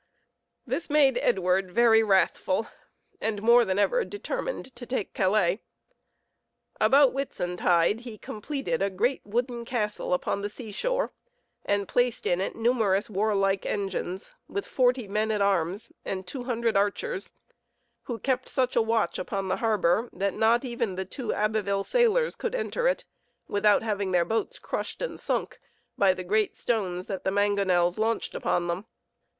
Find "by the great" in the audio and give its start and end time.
25.95-26.57